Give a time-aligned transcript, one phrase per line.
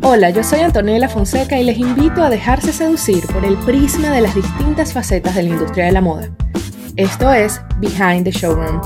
[0.00, 4.20] Hola, yo soy Antonella Fonseca y les invito a dejarse seducir por el prisma de
[4.20, 6.30] las distintas facetas de la industria de la moda.
[6.96, 8.80] Esto es Behind the Showroom.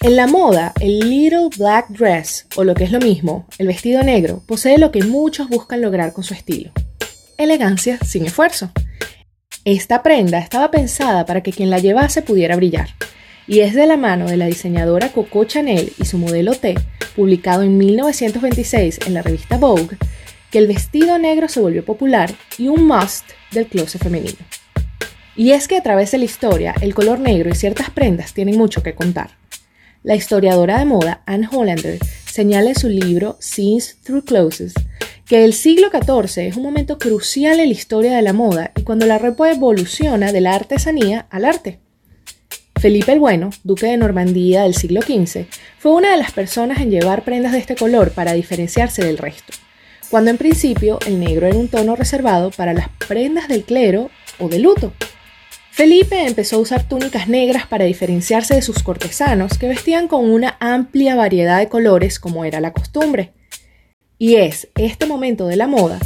[0.00, 4.02] En la moda, el Little Black Dress, o lo que es lo mismo, el vestido
[4.02, 6.72] negro, posee lo que muchos buscan lograr con su estilo.
[7.36, 8.72] Elegancia sin esfuerzo.
[9.66, 12.88] Esta prenda estaba pensada para que quien la llevase pudiera brillar
[13.46, 16.74] y es de la mano de la diseñadora Coco Chanel y su modelo T,
[17.16, 19.96] publicado en 1926 en la revista Vogue,
[20.50, 24.38] que el vestido negro se volvió popular y un must del closet femenino.
[25.34, 28.58] Y es que a través de la historia, el color negro y ciertas prendas tienen
[28.58, 29.30] mucho que contar.
[30.02, 34.74] La historiadora de moda Anne Hollander señala en su libro Scenes Through Clothes
[35.26, 38.82] que el siglo XIV es un momento crucial en la historia de la moda y
[38.82, 41.78] cuando la ropa evoluciona de la artesanía al arte.
[42.82, 45.46] Felipe el Bueno, duque de Normandía del siglo XV,
[45.78, 49.52] fue una de las personas en llevar prendas de este color para diferenciarse del resto,
[50.10, 54.48] cuando en principio el negro era un tono reservado para las prendas del clero o
[54.48, 54.92] de luto.
[55.70, 60.56] Felipe empezó a usar túnicas negras para diferenciarse de sus cortesanos que vestían con una
[60.58, 63.32] amplia variedad de colores como era la costumbre.
[64.18, 66.00] Y es este momento de la moda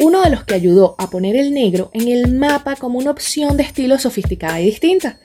[0.00, 3.58] uno de los que ayudó a poner el negro en el mapa como una opción
[3.58, 5.20] de estilo sofisticada y distinta,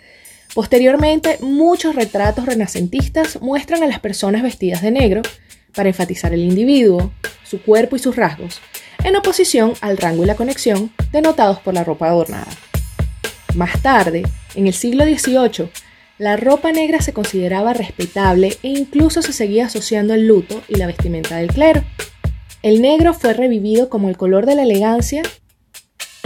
[0.55, 5.21] Posteriormente, muchos retratos renacentistas muestran a las personas vestidas de negro
[5.75, 7.11] para enfatizar el individuo,
[7.43, 8.61] su cuerpo y sus rasgos,
[9.03, 12.47] en oposición al rango y la conexión denotados por la ropa adornada.
[13.53, 14.23] Más tarde,
[14.55, 15.69] en el siglo XVIII,
[16.19, 20.87] la ropa negra se consideraba respetable e incluso se seguía asociando al luto y la
[20.87, 21.83] vestimenta del clero.
[22.61, 25.21] El negro fue revivido como el color de la elegancia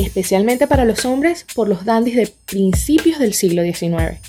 [0.06, 4.20] especialmente para los hombres por los dandis de principios del siglo XIX.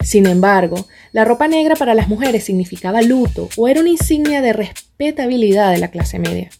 [0.00, 4.52] Sin embargo, la ropa negra para las mujeres significaba luto o era una insignia de
[4.52, 6.50] respetabilidad de la clase media.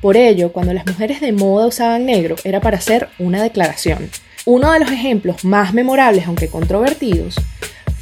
[0.00, 4.10] Por ello, cuando las mujeres de moda usaban negro era para hacer una declaración.
[4.44, 7.36] Uno de los ejemplos más memorables, aunque controvertidos,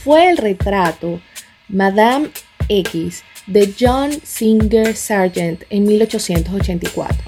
[0.05, 1.21] fue el retrato
[1.69, 2.29] Madame
[2.69, 7.19] X de John Singer Sargent en 1884,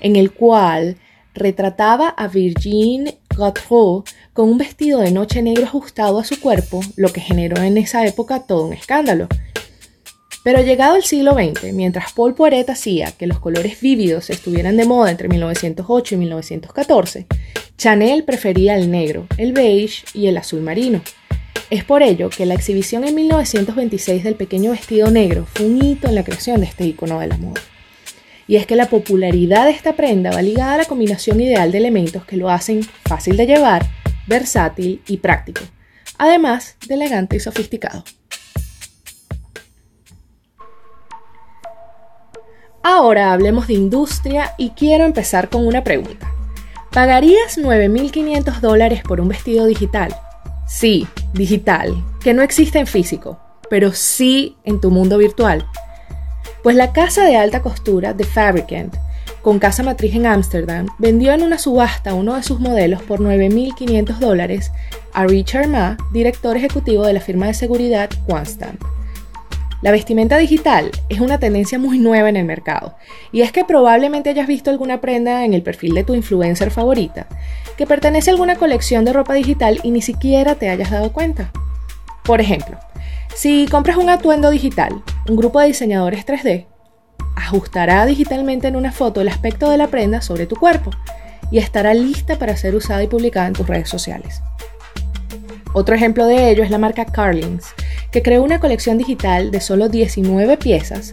[0.00, 0.96] en el cual
[1.38, 7.12] retrataba a Virginie Gautreau con un vestido de noche negro ajustado a su cuerpo, lo
[7.12, 9.28] que generó en esa época todo un escándalo.
[10.44, 14.86] Pero llegado el siglo XX, mientras Paul Poiret hacía que los colores vívidos estuvieran de
[14.86, 17.26] moda entre 1908 y 1914,
[17.76, 21.00] Chanel prefería el negro, el beige y el azul marino.
[21.70, 26.08] Es por ello que la exhibición en 1926 del pequeño vestido negro fue un hito
[26.08, 27.60] en la creación de este icono de la moda.
[28.48, 31.78] Y es que la popularidad de esta prenda va ligada a la combinación ideal de
[31.78, 33.86] elementos que lo hacen fácil de llevar,
[34.26, 35.60] versátil y práctico,
[36.16, 38.02] además de elegante y sofisticado.
[42.82, 46.32] Ahora hablemos de industria y quiero empezar con una pregunta.
[46.90, 50.16] ¿Pagarías 9.500 dólares por un vestido digital?
[50.66, 53.38] Sí, digital, que no existe en físico,
[53.68, 55.66] pero sí en tu mundo virtual.
[56.68, 58.94] Pues la casa de alta costura The Fabricant,
[59.40, 64.18] con casa matriz en Ámsterdam, vendió en una subasta uno de sus modelos por 9.500
[64.18, 64.70] dólares
[65.14, 68.82] a Richard Ma, director ejecutivo de la firma de seguridad Quanstamp.
[69.80, 72.96] La vestimenta digital es una tendencia muy nueva en el mercado,
[73.32, 77.28] y es que probablemente hayas visto alguna prenda en el perfil de tu influencer favorita
[77.78, 81.50] que pertenece a alguna colección de ropa digital y ni siquiera te hayas dado cuenta.
[82.24, 82.76] Por ejemplo,
[83.34, 86.66] si compras un atuendo digital, un grupo de diseñadores 3D
[87.36, 90.90] ajustará digitalmente en una foto el aspecto de la prenda sobre tu cuerpo
[91.50, 94.40] y estará lista para ser usada y publicada en tus redes sociales.
[95.74, 97.66] Otro ejemplo de ello es la marca Carlings,
[98.10, 101.12] que creó una colección digital de solo 19 piezas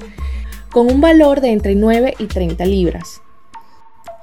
[0.72, 3.22] con un valor de entre 9 y 30 libras,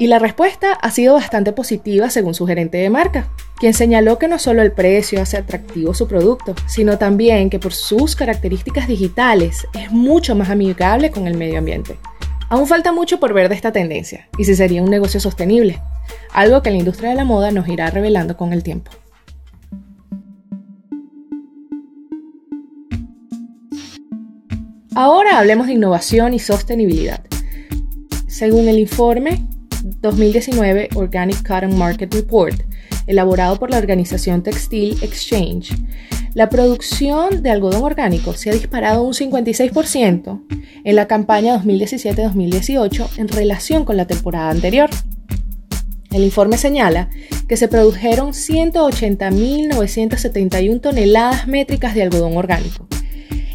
[0.02, 3.28] y la respuesta ha sido bastante positiva según su gerente de marca,
[3.60, 7.72] quien señaló que no solo el precio hace atractivo su producto, sino también que por
[7.72, 11.98] sus características digitales es mucho más amigable con el medio ambiente.
[12.48, 15.80] Aún falta mucho por ver de esta tendencia y si sería un negocio sostenible,
[16.32, 18.90] algo que la industria de la moda nos irá revelando con el tiempo.
[24.96, 27.20] Ahora hablemos de innovación y sostenibilidad.
[28.26, 29.46] Según el informe
[29.82, 32.62] 2019 Organic Cotton Market Report,
[33.06, 35.74] elaborado por la organización Textile Exchange,
[36.34, 40.40] la producción de algodón orgánico se ha disparado un 56%
[40.84, 44.88] en la campaña 2017-2018 en relación con la temporada anterior.
[46.10, 47.10] El informe señala
[47.48, 52.86] que se produjeron 180.971 toneladas métricas de algodón orgánico,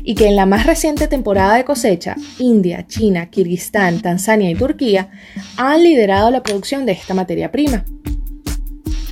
[0.07, 5.09] y que en la más reciente temporada de cosecha, India, China, Kirguistán, Tanzania y Turquía
[5.57, 7.83] han liderado la producción de esta materia prima.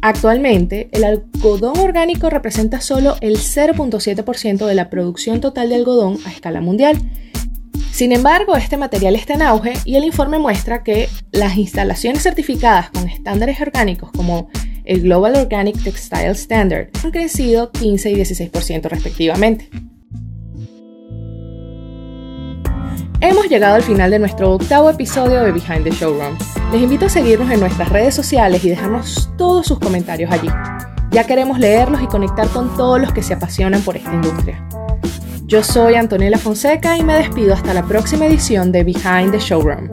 [0.02, 6.32] Actualmente, el algodón orgánico representa solo el 0.7% de la producción total de algodón a
[6.32, 6.98] escala mundial.
[7.92, 12.90] Sin embargo, este material está en auge y el informe muestra que las instalaciones certificadas
[12.92, 14.48] con estándares orgánicos como
[14.86, 19.70] el Global Organic Textile Standard han crecido 15 y 16% respectivamente.
[23.22, 26.38] Hemos llegado al final de nuestro octavo episodio de Behind the Showroom.
[26.72, 30.50] Les invito a seguirnos en nuestras redes sociales y dejarnos todos sus comentarios allí.
[31.12, 34.68] Ya queremos leerlos y conectar con todos los que se apasionan por esta industria.
[35.46, 39.90] Yo soy Antonella Fonseca y me despido hasta la próxima edición de Behind the Showroom.